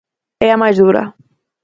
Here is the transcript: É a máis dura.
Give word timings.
É 0.47 0.49
a 0.51 0.57
máis 0.61 0.77
dura. 0.81 1.03